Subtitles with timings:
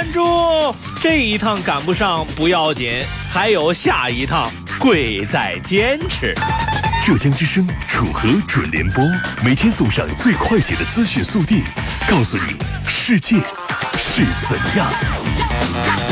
[0.00, 0.74] 关注！
[1.02, 6.34] 这一趟赶不上不要紧，还有下一趟，贵在坚持。
[7.04, 9.04] 浙江之声楚河准联播，
[9.44, 11.64] 每天送上最快捷的资讯速递，
[12.08, 12.56] 告诉你
[12.88, 13.36] 世界
[13.98, 16.09] 是怎样。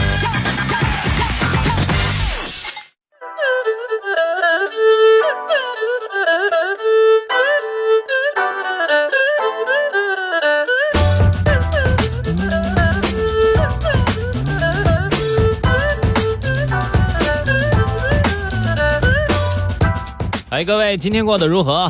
[20.58, 21.88] 哎，各位，今天过得如何？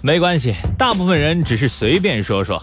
[0.00, 2.60] 没关系，大部分人只是随便说说。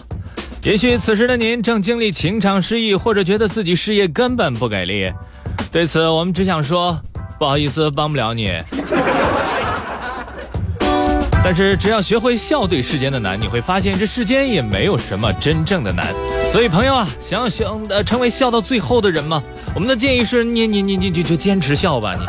[0.62, 5.10] 也许此时的您正经历情场失意，或者觉得自己事业根本不给力。
[5.72, 7.00] 对此，我们只想说，
[7.38, 8.52] 不好意思，帮不了你。
[11.42, 16.08] 但是，只要学会笑对世间的难，你会发现这世间也没有什么真正的难。
[16.52, 19.42] 所以，朋友啊，想要想呃成为笑到最后的人吗？
[19.74, 22.26] 我们的建议是，你你你你就就坚持笑吧，你。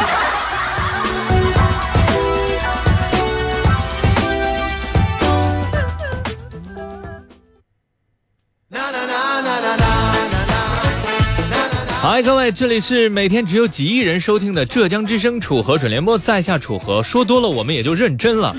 [12.24, 18.56] 各位，这里是每天只有几亿人收听的浙江之声楚河准联播，在下楚河，说多了我们也就认真了。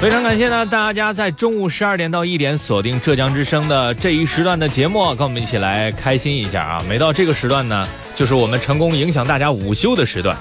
[0.00, 6.82] 非常感谢呢，大家在中午十二点到一点锁定浙江之声的这一时段的节目，跟我们一起来开心一下啊！
[6.88, 10.36] 每到这个时段呢，就是我们成功影响大家午休的时段。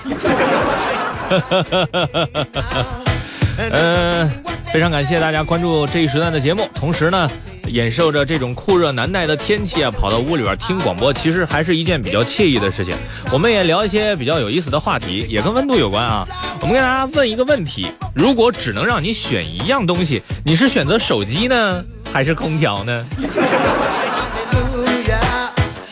[3.72, 4.30] 嗯，
[4.72, 7.30] 非常感谢大家关注这一时段的节目，同时呢。
[7.74, 12.96] 忍受着这种酷热难耐的天气啊，跑到屋里边听广播，其实还是一件比较惬意的事情。
[13.32, 16.28] 我们也聊一些比较有意思的话题，也跟温度有关啊。
[16.60, 23.06] 我们跟大家问一个问题：如果只能让你选一样东西，你是选择手机呢，还是空调呢？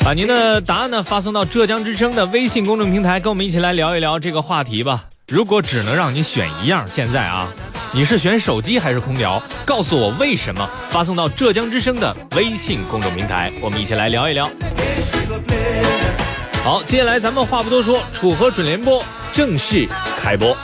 [0.03, 5.05] 把您的答案呢发送到浙江之声的微信公众平台，跟我们一起来聊一聊这个话题吧。
[5.27, 7.47] 如果只能让你选一样，现在啊。
[7.91, 9.41] 你是选手机还是空调？
[9.65, 10.69] 告诉我为什么？
[10.91, 14.49] 发送到浙江之声的微信公众平台，我们一起来聊一聊。
[16.63, 19.87] 好，接下来咱们话不多说，楚河准联播正式
[20.21, 20.55] 开播。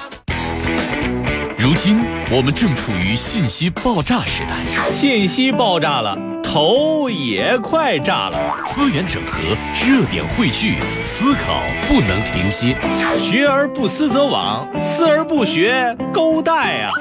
[1.57, 4.59] 如今我们正处于信息爆炸时代，
[4.93, 6.34] 信息爆炸了。
[6.55, 9.41] 头也快炸了，资源整合，
[9.85, 12.77] 热点汇聚，思考不能停歇。
[13.19, 16.91] 学而不思则罔，思而不学，勾带啊！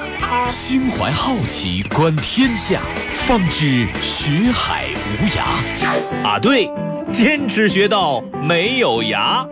[0.44, 2.80] 心怀好奇，观天下，
[3.12, 4.86] 方知学海
[5.22, 6.26] 无涯。
[6.26, 6.68] 啊，对，
[7.12, 9.46] 坚持学到没有涯。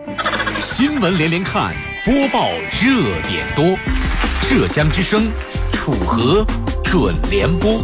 [0.59, 2.49] 新闻连连看，播报
[2.81, 3.77] 热点多。
[4.41, 5.31] 浙江之声，
[5.71, 6.45] 楚河
[6.83, 7.79] 准联播。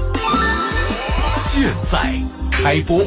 [1.61, 2.13] 现在
[2.49, 3.01] 开播。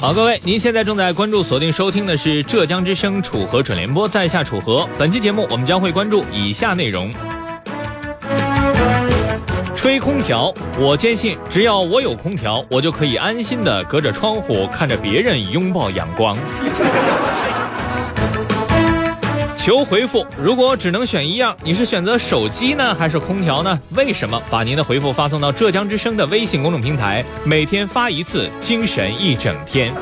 [0.00, 4.88] 好，各位，您现在正在关注、锁定收听的是浙江之声楚河准联播，在下楚河。
[4.98, 7.12] 本期节目我们将会关注以下内容：
[9.76, 16.34] 吹空调，我坚信，只要我有空调，我就可以安心的隔着窗户看着别人拥抱阳光。
[19.64, 23.78] 求回复，如果只能选一样，你是选择手机呢，还是空调呢？
[23.94, 24.42] 为什么？
[24.50, 29.94] 把您的回复发送到浙江之声的微信公众平台，每天发一次，精神一整天。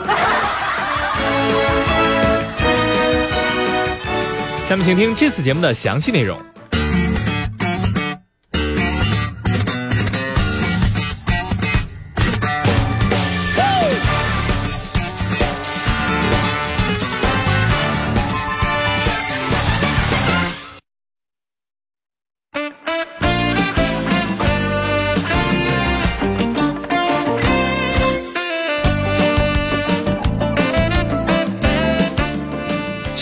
[4.64, 6.38] 下面请听这次节目的详细内容。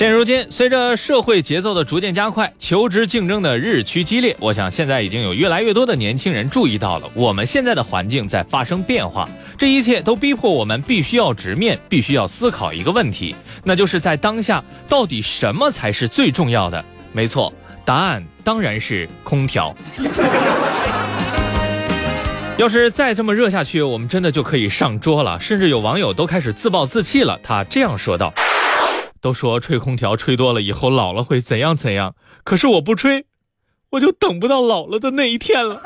[0.09, 9.29] 现如今，随着社会节奏的逐渐加快，求职竞争的日趋激烈，我想现在已经有越来越多的年轻人注意到了，我们现在的环境在发生变化，
[9.59, 16.83] 这一切都逼迫我们必须要直面，必须要思考一个问题，那就是在当下，到底什么才是最重要的？
[17.13, 17.53] 没错，
[17.85, 19.77] 答案当然是空调。
[22.57, 27.39] 要是再这么热下去，我们真的就可以上桌了，甚至有网友都开始自暴自弃了。
[27.43, 28.33] 他这样说道。
[29.21, 33.27] 都说吹空调吹多了以后老了会怎样怎样，可是我不吹，
[33.91, 35.83] 我就等不到老了的那一天了。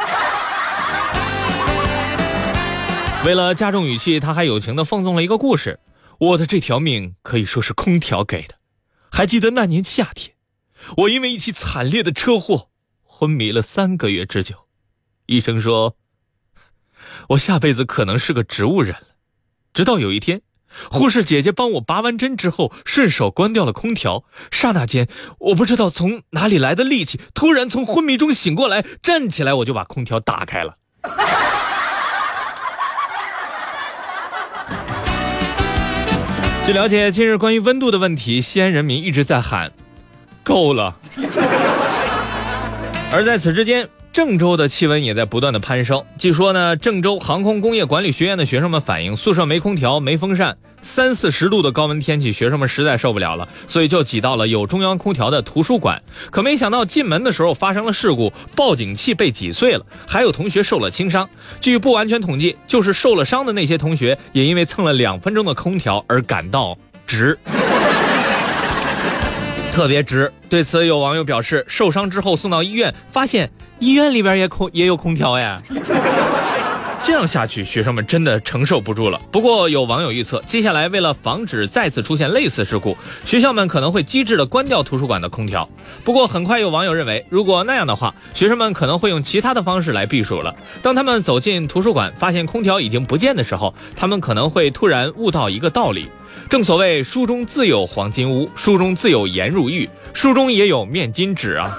[3.25, 5.79] 为了加重语气，他还友情的奉送了一个故事：
[6.19, 8.57] 我的这条命可以说是空调给的。
[9.11, 10.35] 还记得那年夏天，
[10.99, 12.71] 我因为一起惨烈的车祸
[13.03, 14.67] 昏迷了三个月之久。
[15.27, 15.97] 医生说，
[17.29, 19.07] 我下辈子可能是个植物人了。
[19.73, 20.43] 直到有一天，
[20.91, 24.25] 护士姐姐帮我拔完针之后，顺手关掉了空调。
[24.51, 25.09] 刹那间，
[25.39, 30.77] 我不知道从哪里来的力气，突然从昏迷中醒过来，站起来，我就把空调打开了。
[36.65, 39.73] 据了解，近日关于温度的问题，西安人民一直在喊
[40.45, 40.97] “够了”。
[43.13, 46.05] 而在此之间，郑州的气温也在不断的攀升。
[46.19, 56.03] 据说呢，郑州航空工业管理学院的学生们反映，宿舍没空调、没风扇，三四十度的高温天气，学生们实在受不了了，所以就挤到了有中央空调的图书馆。
[56.31, 61.27] 可没想到进门的时候发生了事故，报警器被挤碎了，还有同学受了轻伤。
[61.59, 66.77] 据不完全统计，就是受了伤的那些同学，也因为蹭了两分钟的空调而感到
[67.07, 67.39] 值。
[69.73, 70.31] 特别值。
[70.51, 73.51] 对此，有网友表示，受伤之后送到医院，发现
[73.83, 75.61] 医院里边也空也有空调呀。
[77.03, 79.21] 这样下去，学生们真的承受不住了。
[79.33, 85.69] 不过，有网友预测，接下来为了防止再次出现类似事故，学校们可能会机智的关掉图书馆的空调。
[86.05, 90.55] 不过，很快有网友认为，如果那样的话，学生们可能会用其他的方式来避暑了。
[90.81, 96.09] 当他们走进图书馆，发现空调已经不见的时候，他们可能会突然悟到一个道理：
[96.49, 101.77] 正所谓书中自有黄金屋，书中自有颜如玉，书中也有面巾纸啊。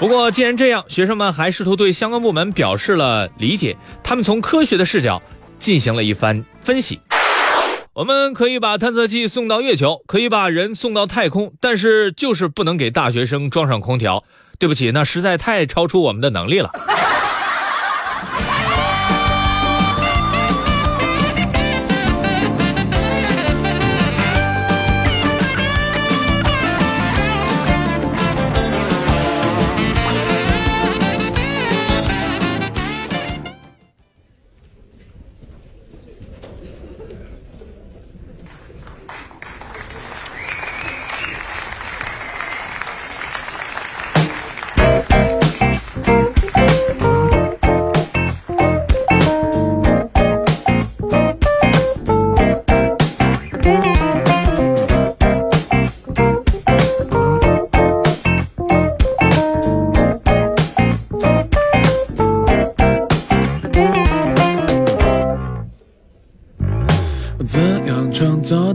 [0.00, 3.76] 不过，既然这样，学生们还试图对相关部门表示了理解。
[4.02, 5.20] 他们从科学的视角
[5.58, 7.00] 进行了一番分析。
[7.92, 14.24] 我们可以把探测器送到月球，可以把人送到太空，但是就是不能给大学生装上空调。
[14.58, 16.70] 对不起，那实在太超出我们的能力了。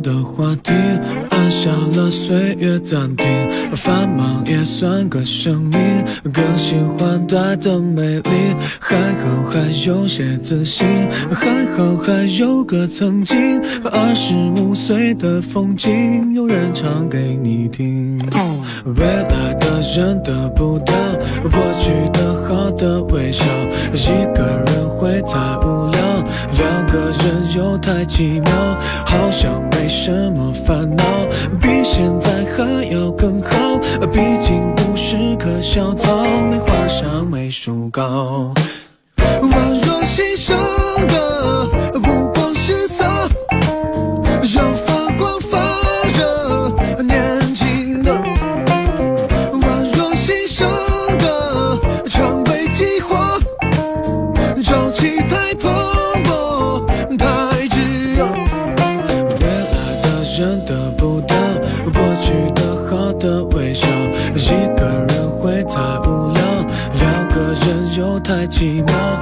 [0.06, 0.72] 的话题，
[1.32, 3.26] 按下了岁月暂停，
[3.76, 5.82] 繁忙也算个生命，
[6.32, 10.86] 更喜欢短的美丽，还好还有些自信，
[11.34, 18.20] 还好还有个曾经，二十五岁的风景，有人唱给你听。
[18.86, 20.94] 未来的人得不到
[21.42, 23.44] 过去的好的微笑，
[23.92, 24.06] 一
[24.36, 26.00] 个人会太无聊，
[26.60, 28.54] 两个人又太奇妙，
[29.04, 31.04] 好像没什么烦恼，
[31.62, 32.28] 比现在
[32.58, 33.78] 还要更好，
[34.12, 38.52] 毕竟不是棵小草，没画上美术稿，
[39.16, 39.95] 宛若
[68.56, 69.15] 寂寞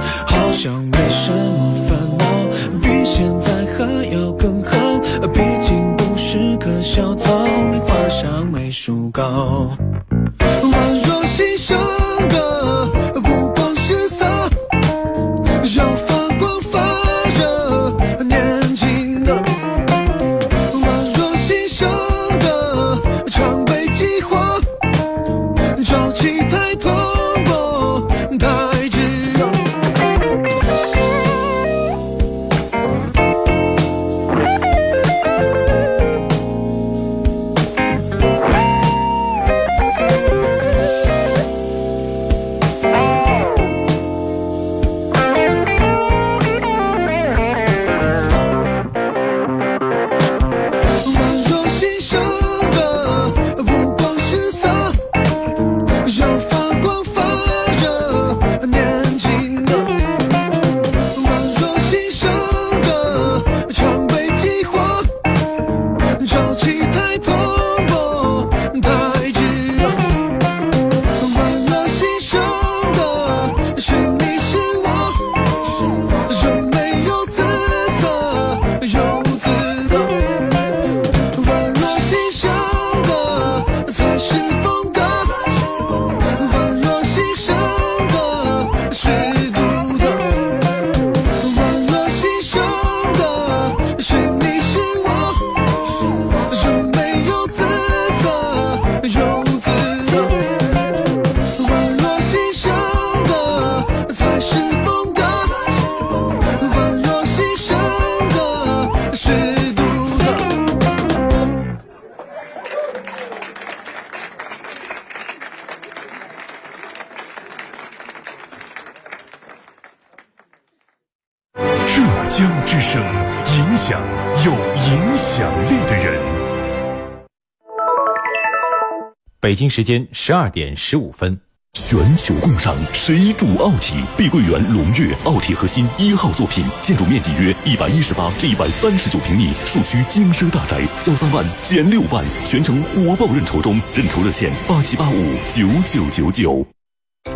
[129.54, 131.38] 北京时间十二点十五分。
[131.74, 134.02] 全球共赏，谁主奥体？
[134.16, 146.66] 碧桂园龙悦奥体核心一号作品，建筑面积约一百一十八至一百三十九平米，墅区精奢大宅，交三万减六万，全程火爆认筹中，认筹热线八七八五九九九九。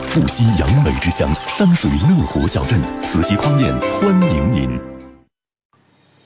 [0.01, 4.69] 阜西杨梅之乡，山水乐活小镇，慈溪匡宴欢迎您。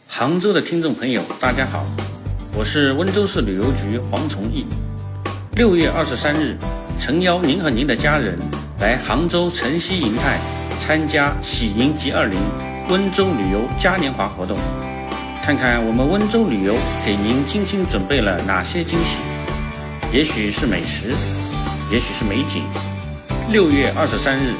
[0.06, 1.84] 杭州的听众朋友，大家好，
[2.56, 4.64] 我是温州市旅游局黄崇义。
[5.54, 6.56] 六月二十三日。
[6.98, 8.38] 诚邀您和您的家人
[8.80, 10.38] 来杭州城西银泰
[10.80, 12.38] 参加喜迎 G 二零
[12.88, 14.56] 温州旅游嘉年华活动，
[15.42, 19.18] 看看我们温州旅游给您精心准备了哪些惊喜。
[20.12, 21.12] 也许是美食，
[21.90, 22.62] 也许是美景。
[23.50, 24.54] 六月二十三日，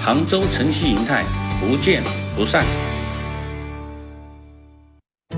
[0.00, 1.24] 杭州城西银泰，
[1.60, 2.04] 不见
[2.36, 2.62] 不散。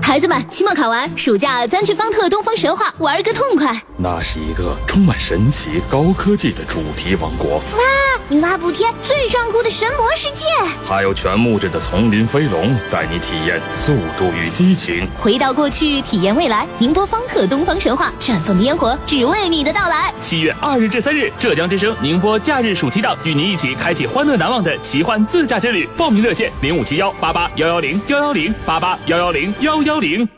[0.09, 3.79] 孩子们，期末考完，暑假咱去方特东方神话玩个痛快。
[3.95, 7.57] 那是一个充满神奇高科技的主题王国。
[7.57, 10.45] 哇，女娲补天最炫酷的神魔世界，
[10.87, 15.07] 还有全木质的丛林飞龙，带你体验速度与激情。
[15.17, 16.67] 回到过去，体验未来。
[16.77, 20.13] 宁波方特东方神话，绽放的烟火，只为你的到来。
[20.21, 25.89] 七月二日至三日，浙江之声宁波假日暑期档，与您一起开启欢乐难忘的奇幻自驾之旅。
[25.97, 29.99] 报名热线：零五七幺八八幺幺零幺幺零八八幺幺零幺幺。
[29.99, 30.29] 零，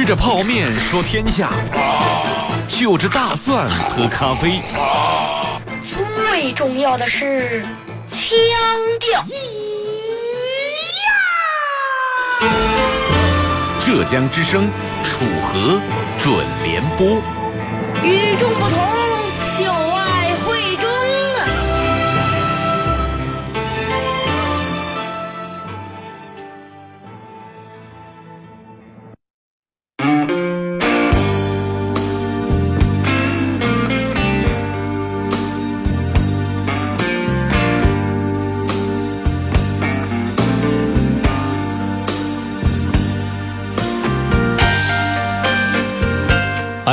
[0.00, 1.50] 吃着泡面说天下，
[2.66, 4.62] 就着大蒜喝咖啡。
[5.84, 7.62] 最重要的是
[8.06, 8.18] 腔
[8.98, 9.22] 调。
[13.78, 14.70] 浙江之声
[15.04, 15.78] 楚河
[16.18, 17.20] 准联播，
[18.02, 19.09] 与众不同。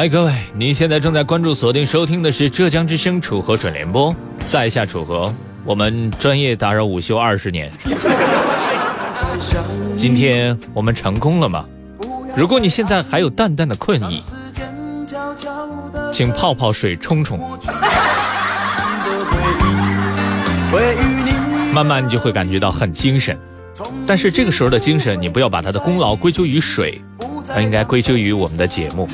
[0.09, 4.15] 各位，您现在正在关注、锁定、收听的是浙江之声楚河准联播，
[4.47, 5.33] 在下楚河，
[5.65, 7.69] 我们专业打扰午休二十年。
[9.97, 11.65] 今天我们成功了吗？
[12.37, 14.23] 如果你现在还有淡淡的困意，
[16.13, 17.39] 请泡泡水冲冲，
[21.73, 23.37] 慢慢你就会感觉到很精神。
[24.05, 27.01] 但是这个时候的精神，你不要把它的功劳归咎于水。
[27.49, 29.07] 它应该归咎于我们的节目，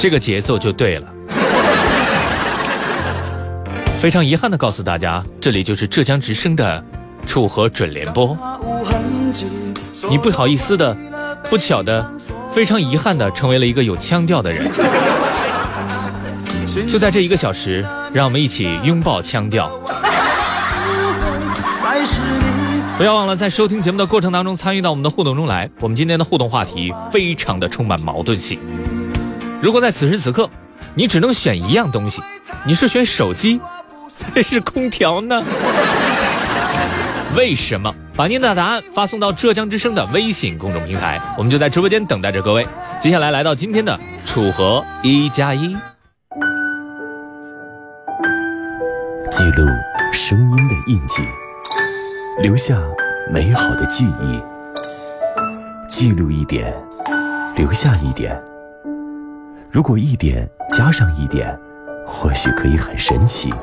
[0.00, 1.06] 这个节奏就对了。
[4.00, 6.82] 非常遗憾的告诉大家，这里就是浙江之声的
[7.26, 8.34] 楚河准联播。
[10.08, 10.96] 你不好意思的、
[11.50, 12.10] 不巧的、
[12.50, 14.70] 非常遗憾的成为了一个有腔调的人。
[16.88, 19.70] 就在这一个小时，让我们一起拥抱腔调。
[22.96, 25.68] 不要忘了在收听节目的过程当中参与到我们的互动中来。
[25.78, 28.58] 我们今天的互动话题非常的充满矛盾性。
[29.62, 30.48] 如果在此时此刻，
[30.94, 32.22] 你只能选一样东西，
[32.64, 33.60] 你是选手机
[34.34, 35.42] 还是空调呢？
[37.36, 37.94] 为什么？
[38.16, 42.66] 把您的答案发送到浙江之声的微信公众平台，我们就在直播间等待着各位。
[43.00, 45.74] 接下来来到今天的楚河一加一，
[49.30, 49.66] 记录
[50.12, 51.22] 声音的印记。
[52.42, 52.78] 留下
[53.30, 54.42] 美好的记忆，
[55.88, 56.74] 记录一点，
[57.56, 58.49] 留下一点。
[59.72, 61.56] 如果一点加上一点，
[62.04, 63.54] 或许可以很神奇。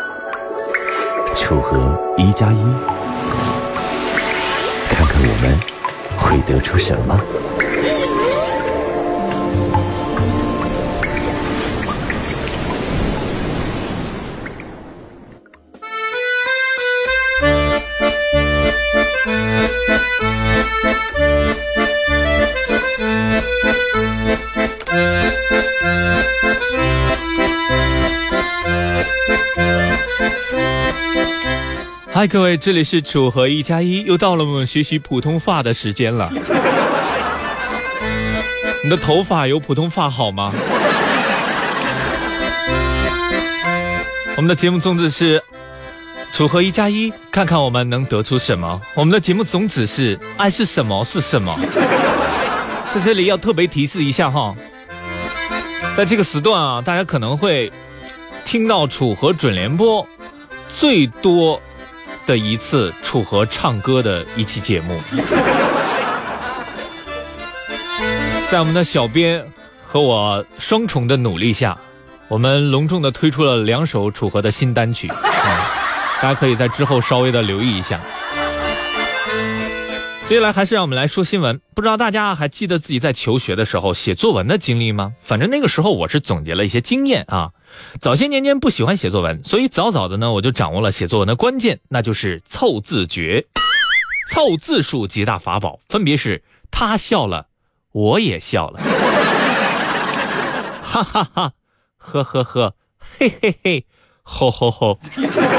[1.35, 2.63] 楚河一加一，
[4.89, 5.59] 看看我们
[6.17, 7.19] 会得出什么。
[32.17, 36.27] 嗨，各位，这里是楚河一加一，又到了我们学习普通话的时间了。
[38.83, 40.51] 你的头发有普通话好吗？
[44.35, 45.43] 我们的节目宗旨是
[46.31, 48.81] 楚河一加一，看看我们能得出什么。
[48.95, 51.55] 我们的节目宗旨是爱是什么是什么。
[52.89, 54.55] 在这里要特别提示一下哈，
[55.95, 57.71] 在这个时段啊，大家可能会
[58.43, 60.03] 听到楚河准联播。
[60.69, 61.61] 最多
[62.27, 64.99] 的一次楚河唱歌的一期节目，
[68.47, 69.43] 在我们的小编
[69.85, 71.77] 和我双重的努力下，
[72.27, 75.57] 我们隆重的推出了两首楚河的新单曲， 嗯，
[76.21, 77.97] 大家可以在之后稍微的留意一下。
[80.27, 81.61] 接下来还是让我们来说新闻。
[81.73, 85.13] 不知道大家还记得自己在求学的时候写作文的经历吗？
[85.21, 87.51] 反正那个时候我是总结了一些经验啊。
[87.99, 93.45] 早些年间不喜欢写作文，所以早早的呢我就掌握了写作文的关键，那就是凑字诀。
[94.29, 97.47] 凑字数几大法宝，分别是他笑了，
[97.93, 98.79] 我也笑了，
[100.83, 101.53] 哈哈哈，
[101.97, 103.85] 呵呵呵，嘿嘿嘿，
[104.23, 104.99] 吼吼吼，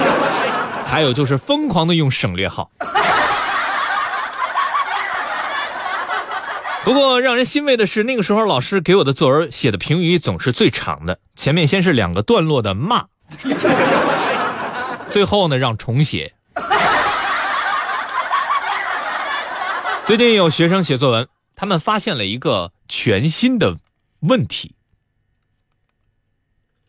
[0.84, 2.70] 还有就是疯狂的用省略号。
[6.88, 13.04] 不过让人欣慰的是，那个时候老师给我的作文写的评语总是最长的，前面先是两个段落的骂，
[15.10, 16.32] 最后呢让重写。
[20.02, 23.76] 最近有学生写作文，他们发现了一个全新的
[24.20, 24.74] 问题。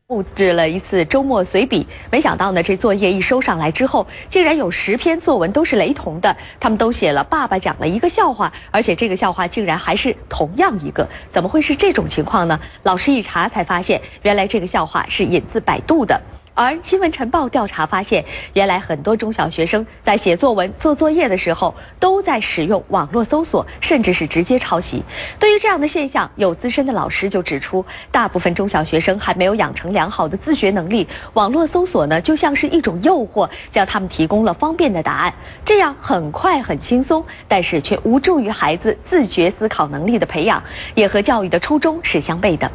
[0.10, 6.36] 布置了一次周末随笔，没想到呢，这作业一收上来之后，竟然有十篇作文都是雷同的。
[6.60, 12.60] 他们都写了爸爸讲了一个笑话，而且这个笑话竟然还是同样一个，怎么会是这种情况呢？
[12.82, 16.20] 老师一查才发现，原来这个笑话是引自百度的。
[16.60, 25.02] 而新闻晨报调查发现，原来很多中小学生在写作文、做作业的时候，都在使用网络搜索，甚至是直接抄袭。
[25.40, 40.62] 对于这样的现象，有资深的老师就指出，大部分中小学生还没有养成良好的自学能力，网络搜索呢就像是一种诱惑，向他们提供了方便的答案，这样很快很轻松，但是却无助于孩子自觉思考能力的培养，
[40.94, 42.70] 也和教育的初衷是相悖的。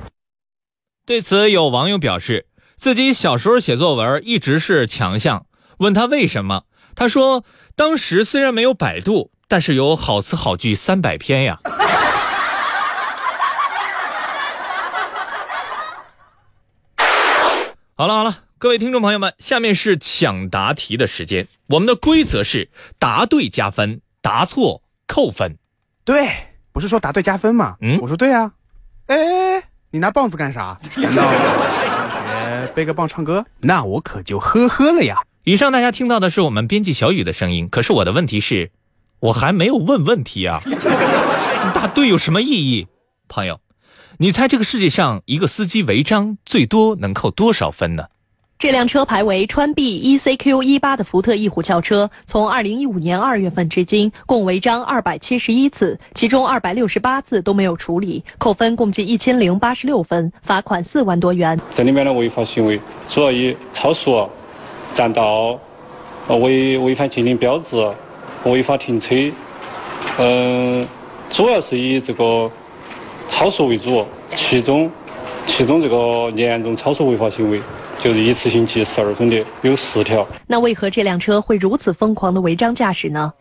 [1.05, 2.47] 对此，有网友表示。
[2.76, 5.46] 自己小时候写作文一直是强项，
[5.78, 6.64] 问他为什么？
[6.94, 11.60] 他说：“当时虽然没有百度，但是有好词好句三百篇呀。”
[17.96, 21.46] 好了好了，各位听众朋友们，下面是抢答题的时间。
[21.68, 25.58] 我们的规则是答对加分，答错扣分。
[26.04, 26.28] 对，
[26.72, 27.76] 不是说答对加分吗？
[27.80, 28.52] 嗯，我说对啊。
[29.06, 30.76] 哎，你拿棒子干啥？
[32.66, 35.22] 背个棒唱歌，那我可就呵呵了呀！
[35.44, 37.68] 以上大家听到的是我们编辑小雨的声音。
[37.68, 38.70] 可是我的问题是，
[39.20, 40.61] 我还没有问问题啊！
[41.74, 42.87] 答对有什么意义？
[43.29, 43.61] 朋友，
[44.18, 48.07] 你猜这个世界上一个司机违章最多能扣多少分呢？
[48.64, 61.61] 这辆车牌为川 B ECQ 一八的福特翼虎轿车，从二零一五年二月份至今，共违章二百七十一次，其中二百六十八次都没有处理，扣分共计一千零八十六分，罚款四万多元。
[61.74, 64.27] 这里面的违法行为主要以超速、
[64.94, 65.59] 占道、
[66.29, 67.77] 违违反禁令标志、
[68.44, 69.14] 违法停车，
[70.16, 70.88] 嗯，
[71.29, 72.50] 主要是以这个
[73.29, 74.90] 超速为主，其中
[75.44, 77.61] 其中这个严重超速违法行为。
[78.04, 80.28] 就是一次性记十二分的有四条。
[80.46, 83.32] 那为何这辆车会如此疯狂的违章驾驶呢？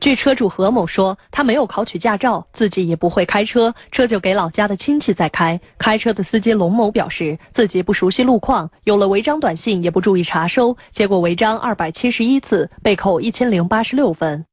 [0.00, 5.60] 据车主何某说，他没有考取驾照，自己也不会开车，车就给老家的亲戚在开。
[5.78, 14.44] 开车的司机龙某表示，自己不熟悉路况，有了违章短信也不注意查收，结果违章二百七十一次，被扣一千零八十六分。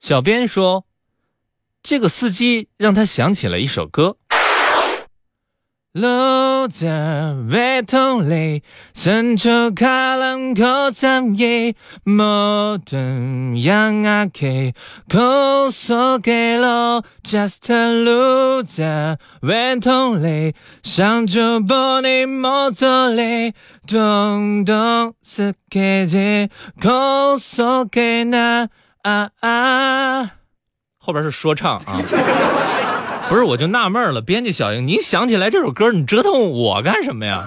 [0.00, 0.84] 小编说，
[1.80, 4.16] 这个司机让他想起了一首歌。
[5.96, 14.74] 路在回头里，伸出开朗口参与，莫等让阿 K
[16.22, 23.54] 给路，just 路在回头里，想就不你莫走里，
[23.86, 28.68] 咚咚是给的告诉给那
[29.00, 30.30] 啊啊，
[30.98, 32.02] 后边是说唱啊。
[33.28, 37.44] 不是，我就纳闷了，编辑小英，你想起来这首歌，你折腾我干什么呀？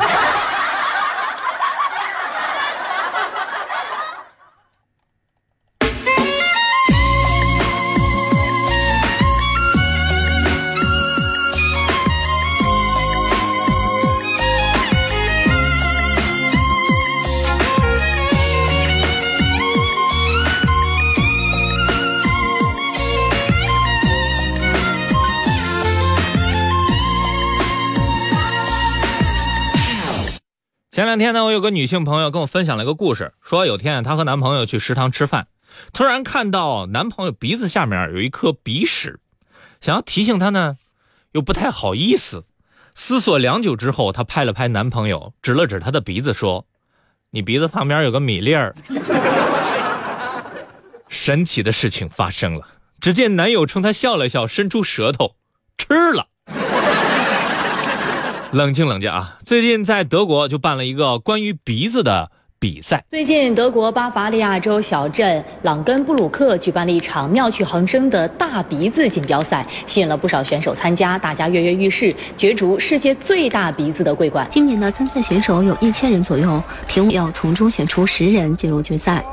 [31.19, 35.47] 天呢，我有个女性朋友跟我分享了一个故事，说有天她和男朋友去食堂吃饭，
[35.91, 39.19] 突然看到男朋友鼻子下面有一颗鼻屎，
[39.81, 40.77] 想要提醒他呢，
[41.33, 42.45] 又不太好意思。
[42.95, 46.65] 思索良久之后，她拍了拍男朋友，指了指他的鼻子说
[47.31, 48.73] ：“你鼻子旁边有个米粒儿。
[51.07, 52.65] 神奇的事情发生了，
[53.01, 55.35] 只见男友冲她笑了笑，伸出舌头
[55.77, 56.28] 吃了。
[58.51, 59.37] 冷静冷静啊！
[59.45, 63.05] 最近在德国就办了一个关于鼻子的比赛。
[63.07, 74.47] 最近，德国巴伐利亚州小镇朗根布鲁克举办了一场妙趣横生的大鼻子锦标赛，吸引了不少选手参加，大家跃跃欲试，角逐世界最大鼻子的桂冠。
[74.51, 79.23] 今年的参赛选手有一千人左右，评委要从中选出十人进入决赛。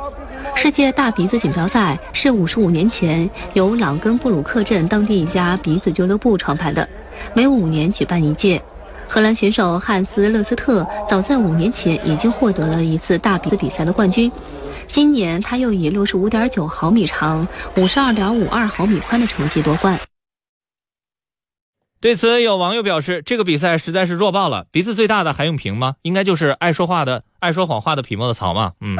[0.54, 6.86] 世界大鼻子锦标赛是五十五年前由朗根布鲁克镇当地一家鼻子俱乐部创办的，
[7.34, 8.60] 每五年举办一届。
[9.08, 14.30] 荷兰选手汉斯·勒斯特早在五年前已经获得了一次大鼻子比赛的冠军，
[14.88, 19.98] 今年他又以六十五点九毫米长、五十二点五二毫米宽的成绩夺冠。
[21.98, 25.94] 对此，有网友表示：“这个比赛实在是弱爆了，鼻子最大的还用评吗？
[26.02, 28.96] 应该就是爱说话的、爱说谎话的匹莫的曹嘛。”嗯。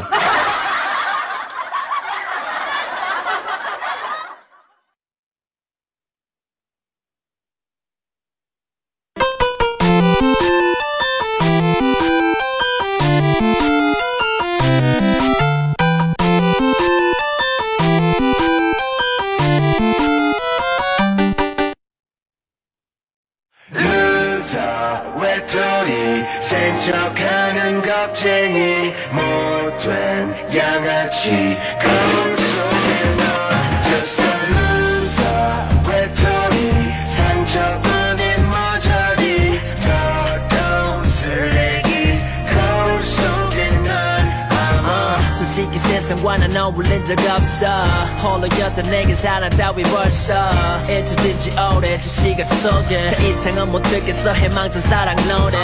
[54.66, 55.58] 듣겠어 해망전 사랑 노래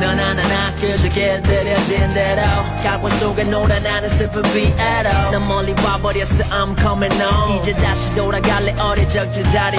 [0.00, 2.42] 넌 하나나 그저 길들여진 대로
[2.82, 8.74] 각본 속에 놀아 나는 슬픈 비애로 넌 멀리 와버렸어 I'm coming home 이제 다시 돌아갈래
[8.80, 9.76] 어릴 적 제자리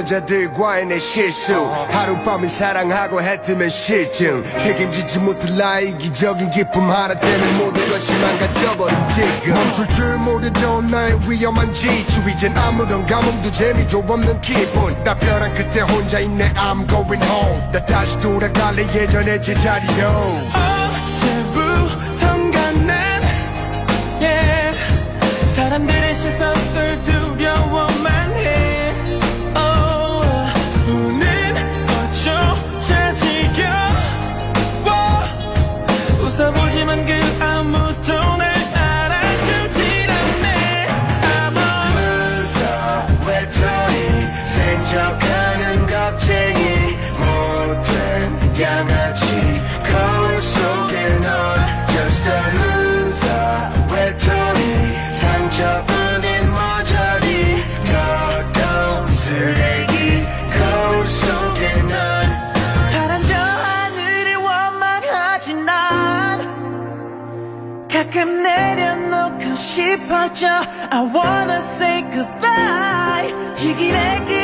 [0.00, 1.54] 여자들과의 내 실수.
[1.90, 4.42] 하룻밤을 사랑하고 해뜨면 실증.
[4.58, 6.90] 책임지지 못할 나의 이기적인 기쁨.
[6.90, 9.54] 하나 때문에 모든 것이 망가져버린 지금.
[9.54, 15.04] 멈출 줄 모르던 나의 위험한 지추 이젠 아무런 감흥도 재미도 없는 기분.
[15.04, 16.50] 나 벼랑 끝에 혼자 있네.
[16.54, 17.72] I'm going home.
[17.72, 18.82] 나 다시 돌아갈래.
[18.94, 20.69] 예전의 제자리로
[70.09, 70.47] 싶어져
[70.91, 73.29] I wanna say goodbye
[73.61, 74.38] 이 길의 끝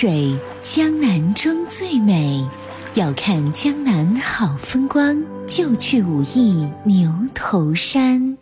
[0.00, 0.32] 水，
[0.62, 2.46] 江南中最美。
[2.94, 8.38] 要看江南好风光，就去武义牛头山。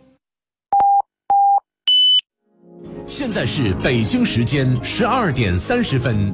[3.07, 6.31] 现在是北京时间十二点三十分。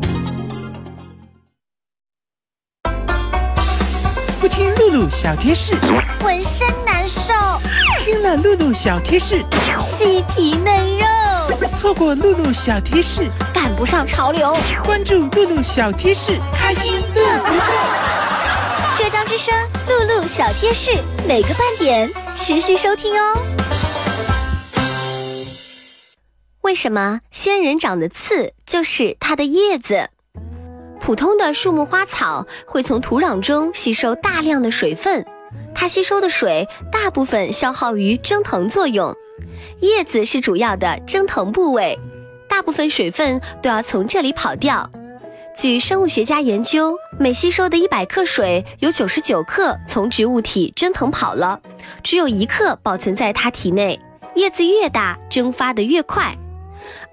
[4.41, 5.73] 不听露露小贴士，
[6.21, 7.31] 浑身难受；
[8.03, 9.41] 听了露露小贴士，
[9.79, 11.02] 细皮嫩肉。
[11.77, 14.55] 错过露露小贴士，赶不上潮流。
[14.85, 17.63] 关注露露小贴士，开心乐不乐？
[18.95, 19.53] 浙江之声
[19.87, 20.91] 露露小贴士，
[21.27, 23.37] 每个半点持续收听哦。
[26.61, 30.09] 为什么仙人掌的刺就是它的叶子？
[31.01, 35.25] 普通的树木花草会从土壤中吸收大量的水分，
[35.75, 39.15] 它吸收的水大部分消耗于蒸腾作用。
[39.81, 41.97] 叶子是主要的蒸腾部位，
[42.47, 44.89] 大部分水分都要从这里跑掉。
[45.55, 51.59] 据生物学家研究，每吸收的一百克水，有九十九克从植物体蒸腾跑了，
[52.01, 53.99] 只有一克保存在它体内。
[54.35, 56.35] 叶子越大，蒸发的越快。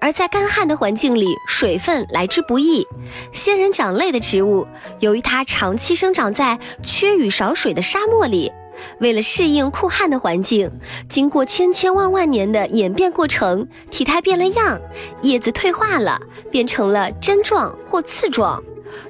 [0.01, 2.85] 而在干旱的环境里，水分来之不易。
[3.31, 4.67] 仙人掌类的植物，
[4.99, 8.51] 由于它长期生长在缺雨少水的沙漠里，
[8.99, 10.71] 为了适应酷旱的环境，
[11.07, 14.81] 经过千千万万年的演变过程，体态变了样，
[15.21, 18.61] 叶子退化了，变成了针状或刺状，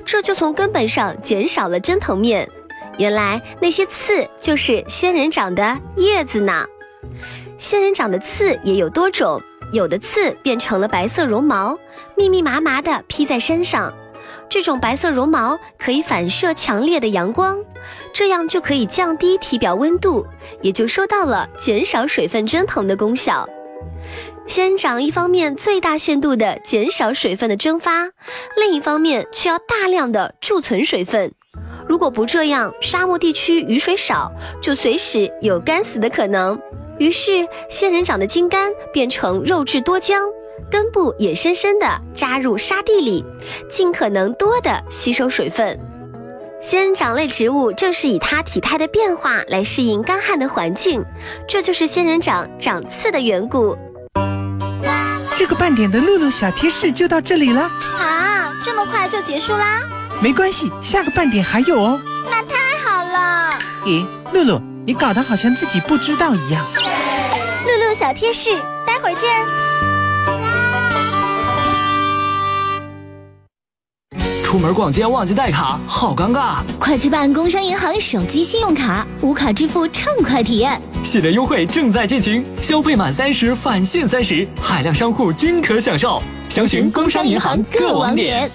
[0.05, 2.47] 这就从根本上减少了蒸腾面。
[2.97, 6.65] 原来那些刺就是仙人掌的叶子呢。
[7.57, 9.41] 仙人掌的刺也有多种。
[9.71, 11.77] 有的刺变成了白色绒毛，
[12.15, 13.93] 密密麻麻地披在身上。
[14.49, 17.57] 这种白色绒毛可以反射强烈的阳光，
[18.11, 20.25] 这样就可以降低体表温度，
[20.61, 23.47] 也就收到了减少水分蒸腾的功效。
[24.47, 28.09] 仙人掌一方面最大限度地减少水分的蒸发，
[28.57, 31.31] 另一方面却要大量的贮存水分。
[31.87, 34.29] 如果不这样，沙漠地区雨水少，
[34.61, 36.59] 就随时有干死的可能。
[37.01, 40.21] 于是，仙人掌的茎干变成肉质多浆，
[40.69, 43.25] 根部也深深地扎入沙地里，
[43.67, 45.79] 尽可能多地吸收水分。
[46.61, 51.03] 仙人掌类植物正是以它体态的变化来适应干旱的环境，
[51.47, 53.75] 这就是仙人掌长刺的缘故。
[55.35, 57.61] 这个半点的露露小贴士就到这里了
[57.99, 58.53] 啊！
[58.63, 59.81] 这么快就结束啦？
[60.21, 61.99] 没关系，下个半点还有哦。
[62.29, 63.57] 那太好了。
[63.87, 64.70] 咦，露露。
[64.83, 66.65] 你搞得好像自己不知道一样。
[67.65, 68.49] 露露小贴士，
[68.85, 69.29] 待会儿见。
[74.43, 76.55] 出门逛街忘记带卡，好尴尬。
[76.79, 80.81] 快去办工商银行手机信用卡，无卡支付畅快体验。
[81.03, 86.21] 系列优惠正在进行，消费满三十返现三十，海量商户均可享受。
[86.49, 88.49] 详询工商银行各网点。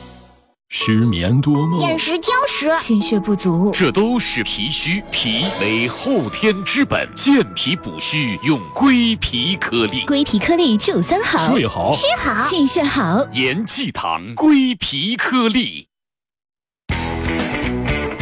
[0.69, 5.03] 失眠多梦，眼食挑食，气血不足，这都是脾虚。
[5.12, 10.07] 脾为后天之本，健脾补虚用归脾颗粒。
[10.07, 13.23] 归脾颗粒助三好：睡好、吃好、气血好。
[13.33, 15.88] 延济堂归脾颗粒。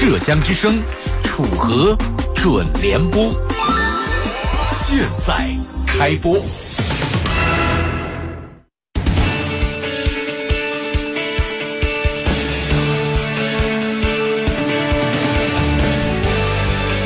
[0.00, 0.80] 浙江之声，
[1.22, 1.96] 楚河
[2.34, 3.30] 准联播。
[4.86, 5.48] 现在
[5.86, 6.40] 开播。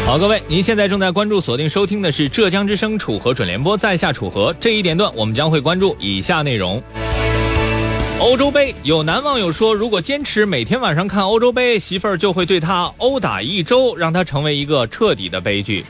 [0.05, 6.83] 好，各位，您现在正在关注、锁定收听的是浙江之声楚河准联播，在下楚河这一点段，我们将会关注以下内容：
[8.21, 15.85] 欧洲杯，有男网友说，如果坚持每天晚上看欧洲杯，媳妇儿就会对他殴打一周，让他成为一个彻底的悲剧。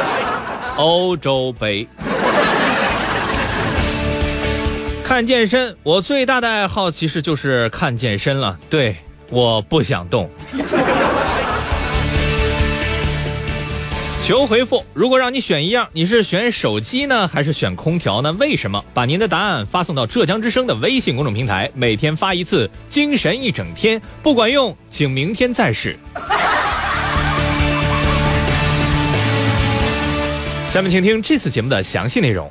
[0.76, 1.86] 欧洲杯，
[5.04, 8.58] 看健身，我最大的爱好其实就是看健身了。
[8.70, 8.96] 对，
[9.28, 10.30] 我不想动。
[14.22, 18.30] 求回复，如果让你选一样，你是选手机呢，还是选空调呢？
[18.34, 18.84] 为什么？
[18.94, 24.00] 把您的答案发送到浙江之声的微信公众平台，每天发一次，精神一整天。
[24.22, 25.98] 不管用，请明天再试。
[30.68, 32.48] 下面请听这次节目的详细内容。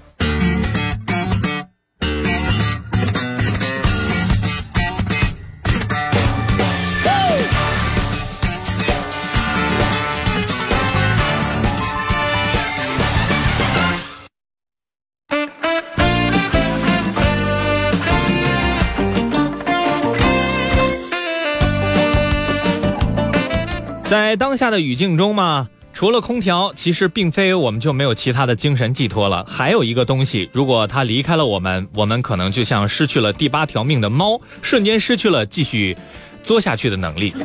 [24.09, 29.45] 在当下的语境中嘛，除了空调，其实并非我们就没有其他的精神寄托了。
[29.47, 35.95] 还有一个东西，如果它离开了我们，我们可能就像失去了第八条命的猫，瞬间失去了继续
[36.43, 37.35] 作下去的能力。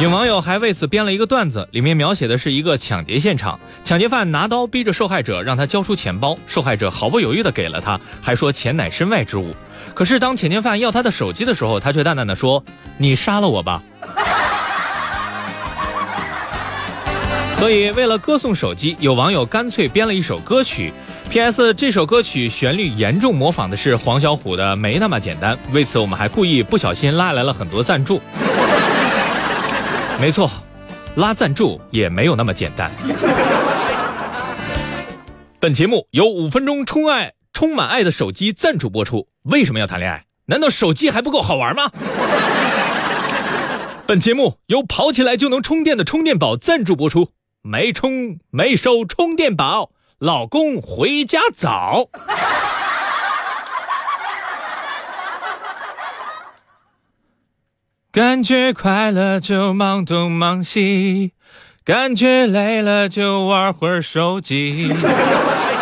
[0.00, 9.54] 有网友还为此编了一个段子，里面描写的是一个抢劫现场，抢劫犯拿刀逼着受害者让他交出钱包，受害者毫不犹豫地给了他，还说钱乃身外之物。
[9.94, 12.64] 可是当抢劫犯要他的手机的时候，他却淡淡的说
[12.98, 13.80] ：“你杀了我吧。”
[17.58, 20.92] 所以为了歌颂手机，有网友干脆编了一首歌曲。
[21.28, 21.74] P.S.
[21.74, 28.20] 这首歌曲旋律严重模仿的是黄小琥的《没那么简单》，为此我们还故意不小心拉来了很多赞助。
[30.20, 30.48] 没错，
[31.16, 32.88] 拉赞助也没有那么简单。
[35.58, 39.26] 本节目由五分钟充爱充满爱的手机赞助播出。
[39.42, 40.24] 为什么要谈恋爱？
[40.46, 41.90] 难道手机还不够好玩吗？
[44.06, 47.32] 本节目由跑起来就能充电的充电宝赞助播出。
[47.68, 52.08] 没充没收充电宝，老公回家早。
[58.10, 61.34] 感觉快乐就忙东忙西，
[61.84, 64.90] 感觉累了就玩会儿手机。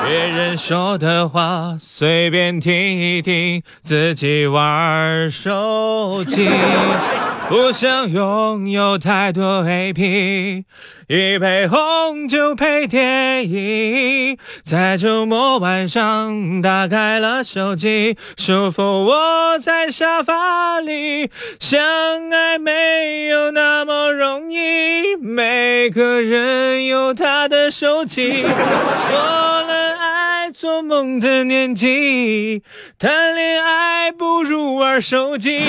[0.08, 6.48] 别人说的话随便听一听，自己玩手机。
[7.48, 10.64] 不想拥有太多 AP，
[11.06, 21.30] 一杯红酒配电影，在周末晚上打开了手机，舒服窝在沙发里。
[21.60, 28.44] 相爱没有那么容易，每个人有他的手机。
[28.44, 29.55] 我
[30.58, 32.62] 做梦的年纪，
[32.98, 35.58] 谈恋爱不如玩手机。
[35.58, 35.68] 幸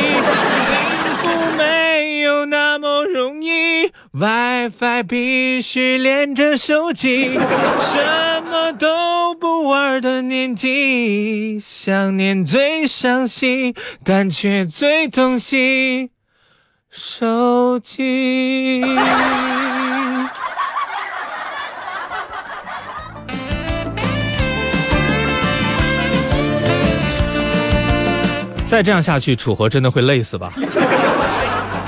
[1.22, 16.12] 福没有那么容易，WiFi 必须连着手机，什么都不玩的年纪，想念最伤心，但却最痛心，
[16.90, 18.82] 手机。
[28.68, 30.52] 再这样下去，楚河真的会累死吧？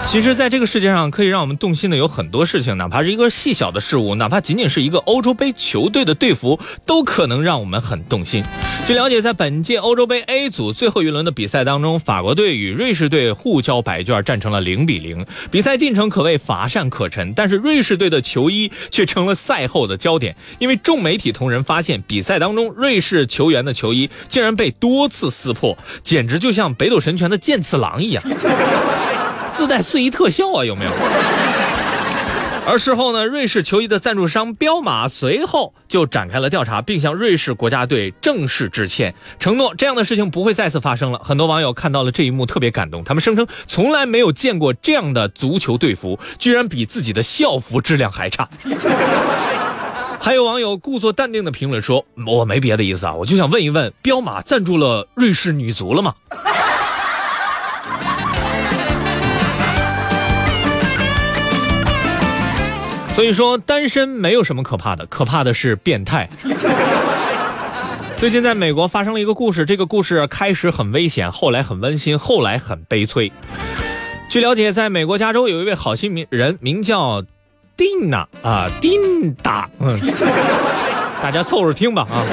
[0.05, 8.43] 其实，在这个世界上，可以让我们动心的有很多事情，哪怕是一个细小的事物，哪怕仅仅是一个欧洲杯球队的队服，都可能让我们很动心。
[8.87, 15.23] 据了解，在本届欧洲杯 A 组最后一轮的比赛当中，法国队与瑞士队互交白卷，战成了零比零。
[15.51, 28.23] 比赛进程可谓乏善可陈，但是瑞士队的球衣却成了赛后的焦点，因为众媒体同仁发现，比赛当中瑞士球员的球衣竟然被多次撕破，简直就像北斗神拳的剑次郎一样。
[29.49, 30.91] 自带碎衣特效啊，有没有？
[32.65, 41.19] 而事后呢，瑞士球衣的赞助商彪马随后就展开了调查，并向瑞士国家队正式致歉，承诺这样的事情不会再次发生了。
[41.23, 48.47] 很多网友看到了这一幕，特别感动，他们声称从来没有见过这样的足球队服，居然比自己的校服质量还差。
[50.19, 56.13] 还有网友故作淡定的评论说：“我没别的意思啊，我就想问一问，彪马赞助了瑞士女足了吗？”
[63.11, 66.29] 所以说，单身没有什么可怕的，可怕的是变态。
[68.15, 73.31] 最近在美国发生了一个故事，这个故事开始很危险，后来很温馨，后来很悲催。
[74.29, 77.23] 据了解，在美国加州有一位好心名人，名叫
[77.75, 79.97] 丁娜啊，丁达，嗯，
[81.21, 82.25] 大家凑合听吧啊。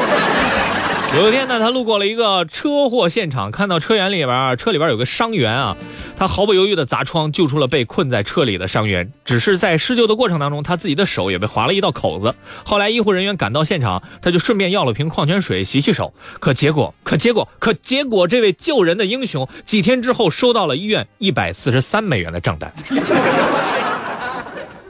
[1.15, 5.77] 有一天呢，他路过了一个车祸现场，看到车员里边，车里边有个伤员啊。
[6.19, 9.11] 他毫不犹豫地砸窗，救出了被困在车里的伤员。
[9.25, 12.35] 只是在施救的过程当中，他自己的手也被划了一道口子。
[12.65, 16.13] 后来医护人员赶到现场，他就顺便要了瓶矿泉水洗洗手。
[16.39, 22.73] 可结果，可结果，可结果，这位救人的英雄几天之后收到了医院一百四十三美元的账单。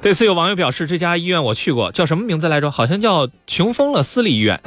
[0.03, 2.71] 对此，有网友表示：“这家医院我去过，叫什么名字来着？
[2.71, 4.61] 好像叫穷疯了私立医院。”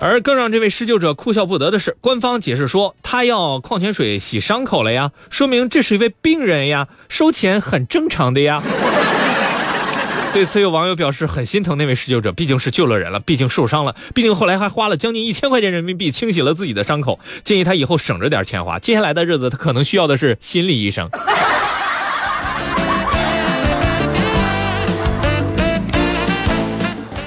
[0.00, 8.62] 而更让这位施救者哭笑不得的是，官方解释说他要矿泉水洗伤口了呀，说明这是一位病人呀，收钱很正常的呀。
[10.32, 21.10] 对此，有网友表示很心疼那位施救者，毕竟是救了人了，毕竟受伤了，毕竟后来还花了将近一千块钱人民币清洗了自己的伤口，建议他以后省着点钱花，接下来的日子他可能需要的是心理医生。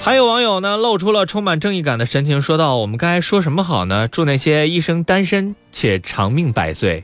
[0.04, 4.08] 还有网友呢，露出了充满正义感的神情，说道：“我们该说什么好呢？
[4.08, 7.04] 祝那些一生单身且长命百岁。”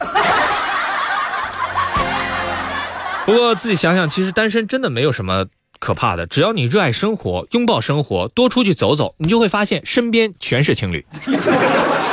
[3.27, 5.45] 不过自己想想，其实单身真的没有什么
[5.79, 11.05] 可怕的，只要你热爱生活，拥抱生活，多出去走走，你就会发现身边全是情侣。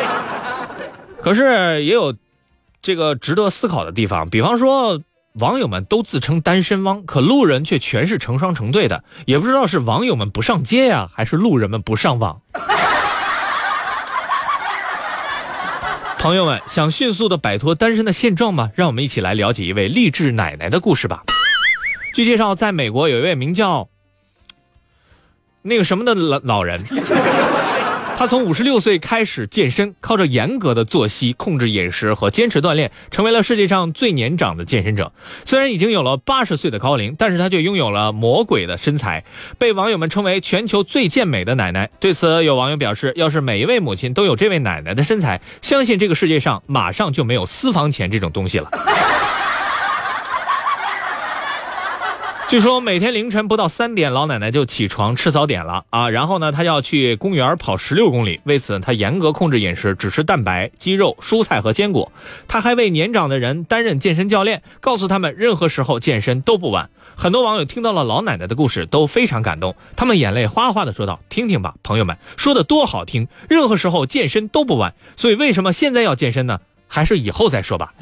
[1.22, 2.14] 可是也有
[2.82, 5.00] 这个值得思考的地方，比方说。
[5.40, 12.40] 网友们都自称单身汪，可路人却全是成双成对的，也不知道是网友们不上街呀，还是路人们不上网。
[16.20, 18.70] 朋友们想迅速的摆脱单身的现状吗？
[18.76, 21.24] 让我们一起来了解一位励志奶奶的故事吧。
[22.14, 23.88] 据介绍，在美国有一位名叫
[25.62, 26.80] 那个什么的老老人。
[28.16, 35.12] 他从五十六岁开始健身，靠着严格的作息、控制饮食和坚持锻炼，成为了世界上最年长的健身者。
[35.44, 39.24] 虽然已经有了八十岁的高龄，但是他却拥有了魔鬼的身材，
[39.58, 41.90] 被网友们称为全球最健美的奶奶。
[41.98, 48.70] 对此，有网友表示，要是每一位母亲都有这位奶奶的身材，相信这个世界上马上就没有私房钱这种东西了。
[52.54, 58.40] 据说每天凌晨不到三点，老奶奶就起床吃早点了啊，然后呢，她要去公园跑十六公里。
[58.44, 62.12] 为此，她严格控制饮食，只吃蛋白、鸡肉、蔬菜和坚果。
[62.46, 66.90] 她还为年长的人担任健身教练，告诉他们任何时候健身都不晚。
[67.16, 74.94] 很多网友听到了老奶奶的故事，都非常感动，他们眼泪哗哗的说道：“听听吧，朋友们说的多好听，任何时候健身都不晚。
[75.16, 76.60] 所以为什么现在要健身呢？
[76.86, 77.92] 还是以后再说吧。”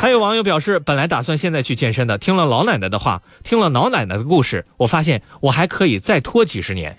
[0.00, 6.96] 还有网友表示，本来打算现在去健身的，听了老奶奶的话，听了老奶奶的故事，我发现我还可以再拖几十年。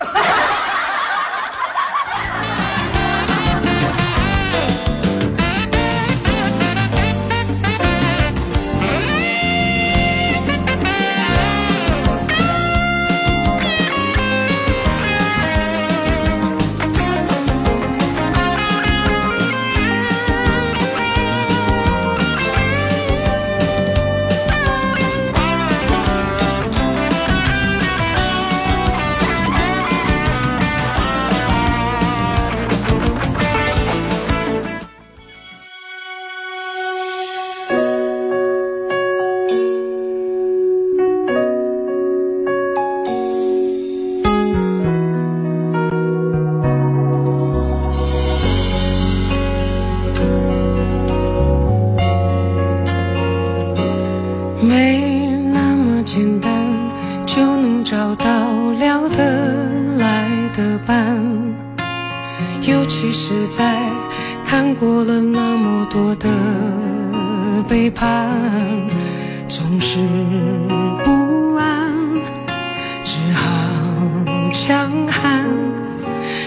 [74.64, 75.44] 强悍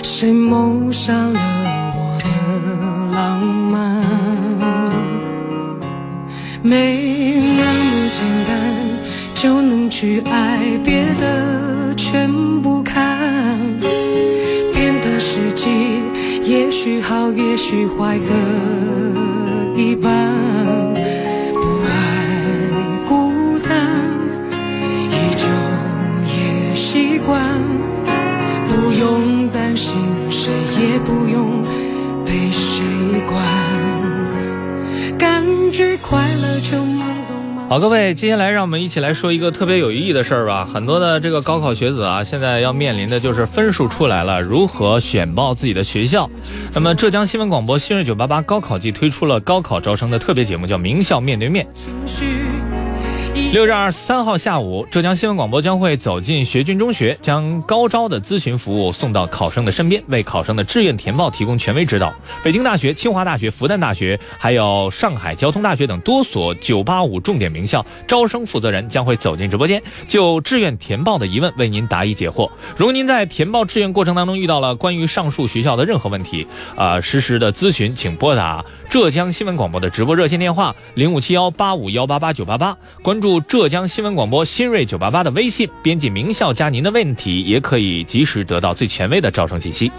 [0.02, 1.40] 谁谋杀了
[1.98, 2.30] 我的
[3.14, 4.02] 浪漫？
[6.64, 6.72] 没
[7.58, 8.56] 那么简单
[9.34, 13.60] 就能去爱，别的全不看。
[14.74, 15.70] 变的时机
[16.46, 20.35] 也许好，也许坏各一半。
[37.68, 40.70] 好，各位，接下来让我们一起来说一个特别有意义的事儿吧。
[40.72, 46.30] 很多的这个高考学子啊，现在要面临的就是分数出来了，如何选报自己的学校。
[46.74, 51.66] 那么，浙江新闻广播新锐九八八高考季推出了高考招生的特别节目，叫《名校面对面》。
[53.36, 62.14] 六月二十三号下午，浙江新闻广播将会走进学军中学，将高招的咨询服务送到考生的身边，为考生的志愿填报提供权威指导。
[62.44, 72.50] 北京大学、清华大学、复旦大学，还有上海交通大学等多所985重点名校招生负责人将会走进直播间，就志愿填报的疑问为您答疑解惑。
[72.78, 83.25] 如您在填报志愿过程当中遇到了关于上述学校的任何问题，啊，实时的咨询，请拨打浙江新闻广播的直播热线电话零五七幺八五幺八八九八八，关注。
[83.26, 89.92] 入浙江新闻广播新锐九八八的微信，编辑名校加您的问题，也可以及时得到最权威的招生信息。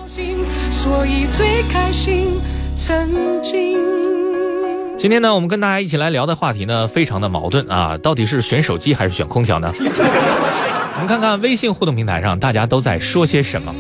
[4.97, 9.73] 今天呢，我们跟大家一起来聊的话题呢，非常的矛盾啊，到底是选手机还是选空调呢？
[10.95, 13.75] 我们看看微信互动平台上大家都在说些什么。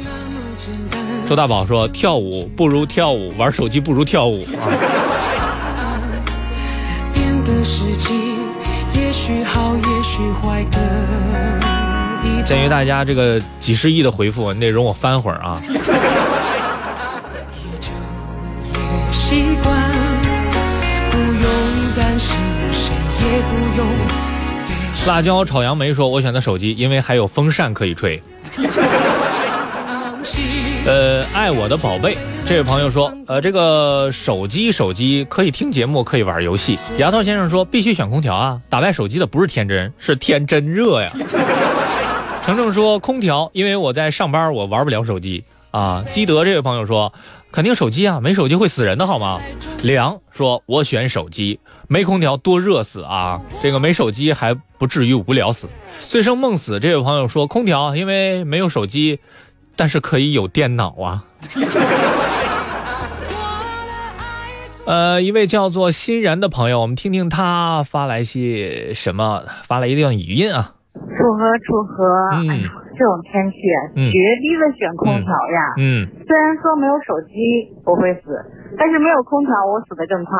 [1.28, 4.66] 周大宝说：“跳舞不如跳舞，玩手机不如跳舞。”啊。
[12.44, 15.60] 鉴于大家这个几十亿的回复，你得容我翻会儿啊。
[23.28, 23.86] 也不用。
[25.08, 28.22] 辣椒炒杨梅说：“我选择手机，因为还有风扇可以吹。”
[30.86, 38.60] 呃，爱我的宝贝，这位朋友说：“呃，这个手机手机可以听节目，可以玩游戏。”牙套先生说：“必须选空调啊！
[38.68, 41.10] 打败手机的不是天真，是天真热呀。
[42.46, 47.12] ”程程说：“空调，因为我在上班，我玩不了手机啊。”基德这位朋友说。
[47.52, 49.40] 肯定手机啊，没手机会死人的好吗？
[49.80, 51.58] 凉说：“我选手机，
[51.88, 53.40] 没空调多热死啊！
[53.62, 55.66] 这个没手机还不至于无聊死。”
[56.00, 59.20] 醉生梦死这位朋友说：“空调，因为没有手机，
[59.76, 61.24] 但是可以有电脑啊。
[64.86, 70.74] ”呃，一位叫做欣然的朋友，我们听听他发来些什么，发来一段语音啊。
[70.94, 71.00] 楚
[71.34, 72.04] 河，楚河，
[72.34, 72.70] 嗯。
[72.98, 73.56] 这种天气，
[74.10, 75.74] 绝逼的选空调呀！
[75.76, 78.42] 嗯，虽然说没有手机不会死，
[78.78, 80.38] 但是没有空调我死的更快。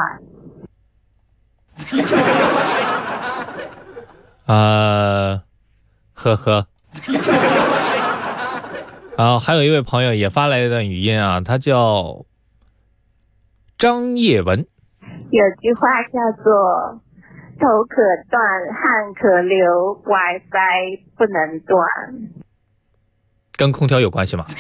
[4.47, 5.43] 呃，
[6.15, 6.67] 呵呵。
[9.17, 12.25] 啊，还有一位朋友也发来一段语音啊，他叫
[13.79, 14.67] 张叶文。
[15.31, 17.01] 有句话叫做
[17.59, 17.97] “头可
[18.31, 18.41] 断，
[18.73, 21.89] 汗可流，WiFi 不能断”。
[23.57, 24.45] 跟空调有关系吗？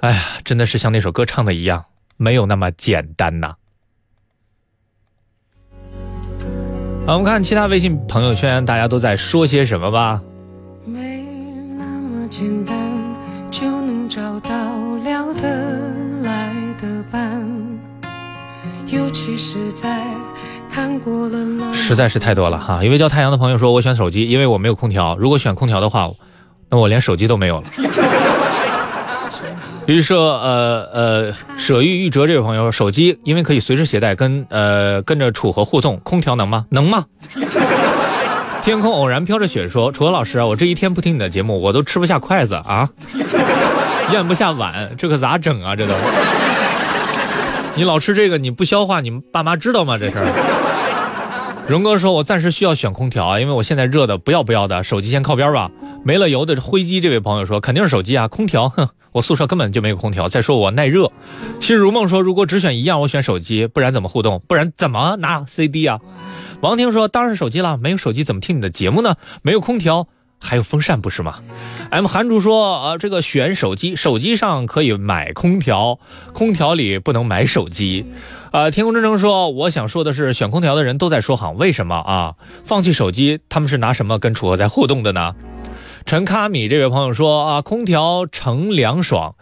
[0.00, 1.84] 哎呀，真的是像那首歌唱的一样，
[2.16, 3.54] 没有那么简单呐。
[7.06, 10.20] 我们看其他微信朋友圈，大家都在说些什么吧。
[10.84, 11.21] 没
[12.32, 12.74] 简单
[13.50, 14.50] 就能找到
[15.04, 17.46] 聊得来的伴，
[18.86, 20.02] 尤其是在
[20.72, 22.82] 看过了实在是太多了哈。
[22.82, 25.14] 一位叫太阳的朋友说：“我选手机，因为我没有空调。
[25.18, 26.10] 如果选空调的话。”
[26.70, 27.66] 那我连手机都没有了。
[29.84, 36.64] 于是说，呃呃，舍玉玉哲这位朋友说，手机因为可以随时携带，跟呃跟着楚河互动，空调能吗？
[36.70, 37.04] 能吗？
[38.62, 42.88] 天空偶然飘着雪说，楚河老师，我这一天不听你的节目，我都吃不下筷子啊，
[44.12, 45.74] 咽不下碗，这可咋整啊？
[45.74, 45.92] 这都，
[47.74, 49.98] 你老吃这个，你不消化，你爸妈知道吗？
[49.98, 50.16] 这事。
[51.66, 55.68] 荣哥说，我暂时需要选空调啊，因为我现在热的不要不要的，手机先靠边吧。
[56.04, 60.28] 没了油的灰机，这位朋友说肯定是手机啊，空调，哼，我宿舍根本就没有空调。
[60.28, 61.10] 再说我耐热。
[61.60, 64.40] 心如梦说，如果只选一样，我选手机，不然怎么互动？
[64.46, 65.98] 不然怎么拿 CD 啊？
[66.62, 69.16] 王婷说，当然是手机了，没有手机怎么听你的节目呢？
[69.42, 70.06] 没有空调，
[70.38, 71.40] 还有风扇不是吗
[71.90, 75.98] ？M 韩竹说，呃，这个选手机，手机上可以买空调，
[76.32, 78.06] 空调里不能买手机。
[78.52, 82.34] 呃，天空之城说，我想说的是，选空调的人都在说谎，为什么啊？
[82.62, 85.34] 放弃手机，他们是拿什么跟楚河在互动的呢？
[86.06, 89.34] 陈卡米这位朋友说啊，空调乘凉爽，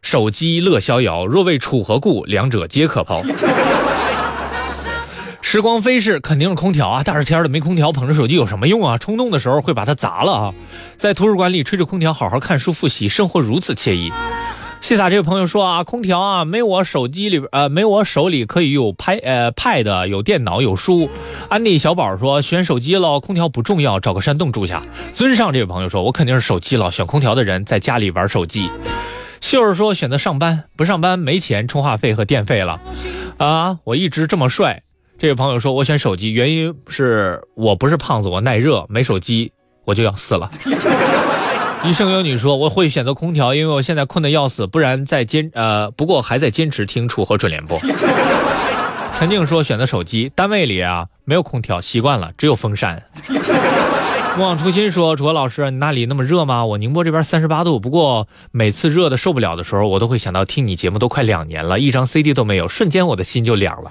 [0.00, 1.26] 手机乐逍遥。
[1.26, 3.20] 若为楚河故，两者皆可抛。
[5.50, 7.02] 时光飞逝，肯定是空调啊！
[7.02, 8.98] 大热天的没空调，捧着手机有什么用啊？
[8.98, 10.54] 冲动的时候会把它砸了啊！
[10.98, 14.12] 在图书馆里吹着空调，好好看书复习，生活如此惬意。
[14.82, 21.08] 谢撒这位朋友说啊，空调啊，没我手机里边呃，没我手里可以有拍呃 pad 有电脑有书。
[21.48, 24.82] 安迪小宝说选手机了，空调不重要，找个山洞住下。
[25.14, 28.68] 尊上这位朋友说，我肯定是手机了，选空调的人在家里玩手机。
[29.40, 32.78] 秀儿说选择上班，不上班没钱充话费和电费了。
[33.38, 34.82] 啊，我一直这么帅。
[35.18, 39.50] 这位朋友说我选手机，原因是我不是胖子，我耐热，没手机
[39.84, 40.48] 我就要死了。
[41.84, 47.76] 一生有你说我会选择空调，因为我现在困得要死，不然再坚呃，不过还在坚持听楚河准联播。
[49.18, 53.02] 陈静说选择手机，单位里啊没有空调，习惯了，只有风扇。
[54.38, 56.64] 莫忘初心说楚河老师，你那里那么热吗？
[56.64, 63.90] 我宁波这边三十八度，不过每次热的受不了的时候，我都会想到听你节目都快两年了，一张 CD 都没有，瞬间我的心就凉了。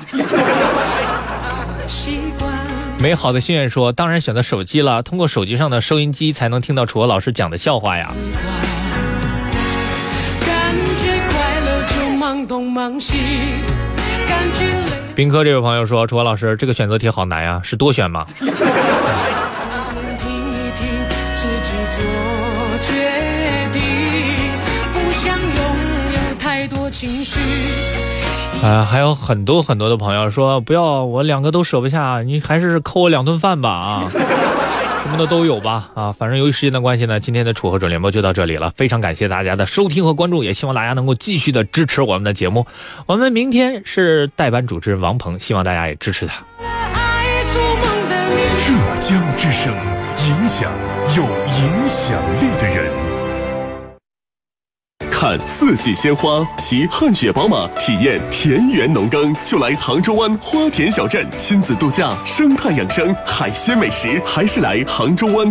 [2.99, 8.11] 美好的心愿说：“当然选择手机了，通过手机上的收音机才能听到楚河老师讲的笑话呀。”
[15.13, 18.25] 宾科这位朋友说：“楚河老师，这个选择题好难呀，是多选吗？”
[28.63, 42.65] 啊，还有很多很多的朋友说不要，我两个都舍不下，你还是扣我两顿饭吧啊， 什么的都有吧啊，反正由于时间的关系呢，今天的楚河准联播就到这里了，非常感谢大家的收听和关注，也希望大家能够继续的支持我们的节目。
[43.05, 46.43] 我们明天是代班主持人王鹏，希望大家也支持他。
[48.57, 49.71] 浙江之声，
[50.27, 50.69] 影响
[51.15, 53.06] 有影响力的人。
[55.19, 65.43] 看四季鲜花，骑汗血宝马，体验田园农耕，就来杭州湾花田小镇亲子度假，生态养生，海鲜美食，还是来杭州湾。